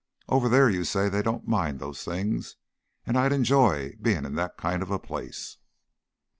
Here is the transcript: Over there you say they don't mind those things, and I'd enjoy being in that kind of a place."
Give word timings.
Over 0.27 0.49
there 0.49 0.67
you 0.67 0.83
say 0.83 1.09
they 1.09 1.21
don't 1.21 1.47
mind 1.47 1.77
those 1.77 2.03
things, 2.03 2.55
and 3.05 3.15
I'd 3.15 3.31
enjoy 3.31 3.97
being 4.01 4.25
in 4.25 4.33
that 4.33 4.57
kind 4.57 4.81
of 4.81 4.89
a 4.89 4.97
place." 4.97 5.57